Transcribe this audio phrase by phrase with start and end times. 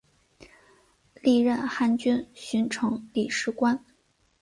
[1.21, 3.85] 历任汉军巡城理事官。